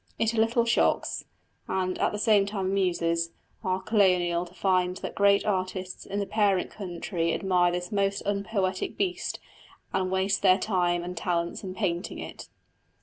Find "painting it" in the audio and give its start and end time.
11.75-12.49